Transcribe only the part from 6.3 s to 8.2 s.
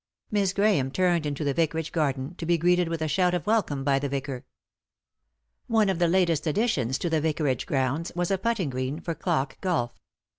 additions to the vicarage grounds